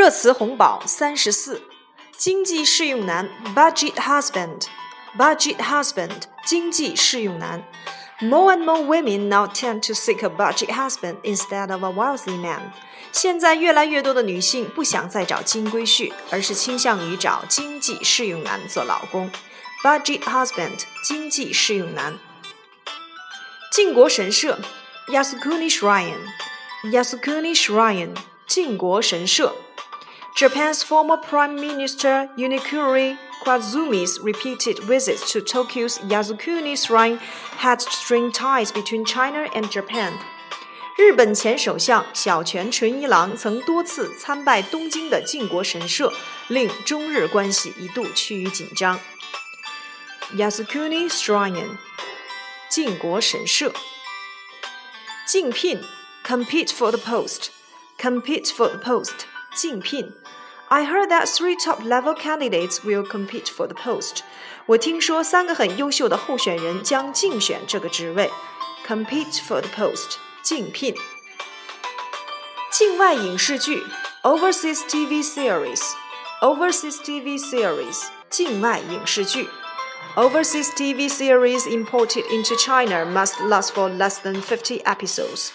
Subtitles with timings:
[0.00, 1.62] 热词红宝三十四，
[2.16, 7.64] 经济适用男 budget husband，budget husband 经济适用男。
[8.20, 12.72] More and more women now tend to seek a budget husband instead of a wealthy man。
[13.12, 19.30] 现在越来越多的女性不想再找金龟婿，而是倾向于找经济适用男做老公。
[19.82, 22.18] Budget husband，经济适用男。
[23.70, 24.58] 靖国神社，
[25.08, 29.54] Yasukuni Shrine，Yasukuni Shrine，靖国神社。
[30.35, 37.17] Japan's former Prime Minister Junichiro Koizumi's repeated visits to Tokyo's Yasukuni Shrine
[37.57, 40.13] had strained ties between China and Japan.
[40.97, 46.11] 日本前首相小泉纯一郎曾多次参拜东京的靖国神社，
[46.47, 48.99] 令中日关系一度趋于紧张。
[50.35, 51.77] Yasukuni Shrine，
[52.69, 53.73] 靖国神社。
[55.27, 55.81] 竞聘
[56.25, 59.25] ，compete for the post，compete for the post。
[59.54, 60.12] 竞聘。
[60.68, 64.22] I heard that three top-level candidates will compete for the post.
[64.66, 68.30] 我听说三个很优秀的候选人将竞选这个职位。
[68.86, 70.94] Compete for the post，竞聘。
[72.72, 73.82] 境外影视剧，
[74.22, 79.48] overseas TV series，overseas TV series，境外影视剧。
[80.16, 85.50] Overseas TV series imported into China must last for less than fifty episodes.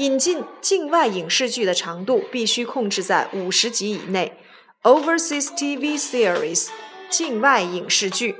[0.00, 4.38] 引进境外影视剧的长度必须控制在五十集以内。
[4.82, 6.68] overseas TV series
[7.10, 8.36] 境外影视剧。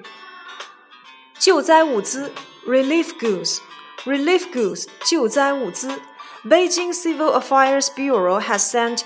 [1.39, 2.33] 救灾物资
[2.67, 3.59] relief goods
[4.05, 6.01] relief goods 救灾物资。
[6.45, 9.01] Beijing Civil Affairs Bureau has sent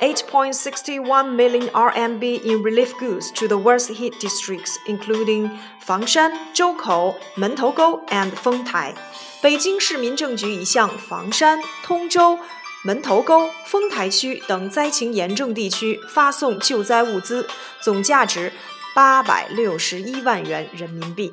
[0.00, 5.50] 8.61 million RMB in relief goods to the worst hit districts, including
[5.84, 8.94] Fangshan, Zhoukou, Mentougou, and Fengtai.
[9.42, 12.38] 北京市民政局已向房山、通州、
[12.84, 17.48] 门头沟、丰台区等灾情严重地区发送救灾物资，
[17.80, 18.52] 总价值
[18.94, 21.32] 八百六十一万元人民币。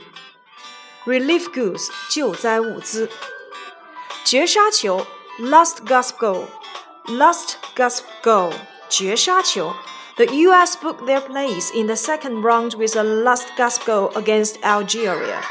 [1.06, 3.10] Relief goods 救灾物资。
[4.24, 5.06] 绝杀球
[5.40, 6.18] Last gasp
[7.10, 8.54] goal，Last gasp goal
[8.90, 9.74] 绝杀球。
[10.18, 10.78] The U.S.
[10.82, 15.42] booked their place in the second round with a last gasp goal against Algeria.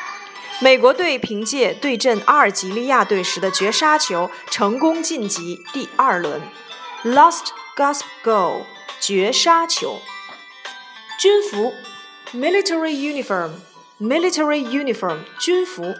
[0.61, 6.41] 美国队凭借对阵阿尔及利亚队时的绝杀球，成功晋级第二轮。
[7.05, 8.65] Last gasp goal，
[9.01, 10.01] 绝杀球。
[11.19, 11.75] 军服，
[12.33, 15.95] military uniform，military uniform，军服。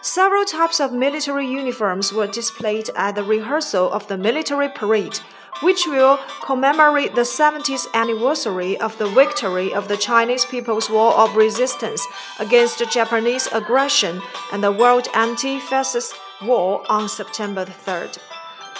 [0.00, 5.20] Several types of military uniforms were displayed at the rehearsal of the military parade
[5.62, 11.36] which will commemorate the 70th anniversary of the victory of the Chinese People's War of
[11.36, 12.02] Resistance
[12.38, 14.20] against Japanese aggression
[14.52, 18.16] and the World Anti-Fascist War on September 3rd.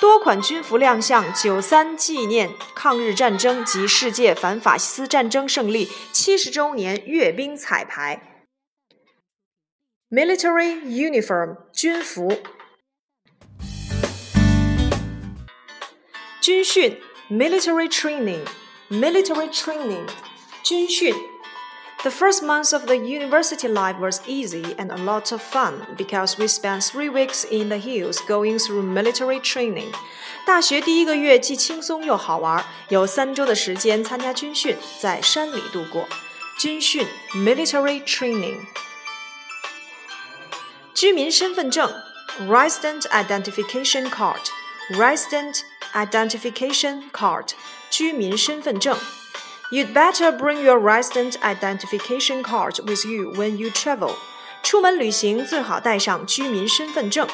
[0.00, 8.27] 多款军服亮相，九三纪念抗日战争及世界反法西斯战争胜利七十周年阅兵彩排。
[10.10, 12.30] Military uniform 军服。
[16.40, 16.98] 军训
[17.30, 18.44] military training
[18.90, 20.06] military training
[20.62, 21.14] 军训
[22.02, 26.38] The first month of the university life was easy and a lot of fun because
[26.38, 29.90] we spent three weeks in the hills going through military training.
[30.46, 36.06] 大学第一个月既轻松又好玩，有三周的时间参加军训，在山里度过。
[36.58, 38.58] 军训 military training。
[40.98, 41.92] 居民身份证
[42.48, 44.40] resident identification card
[44.90, 45.60] resident
[45.92, 47.50] identification card
[47.90, 48.96] 居民身份证。
[49.70, 54.14] You'd better bring your resident identification card with you when you travel.
[54.62, 57.26] 出门旅行最好带上居民身份证。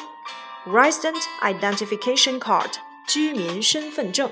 [0.65, 2.71] Resident identification card
[3.07, 4.31] 居民身份证。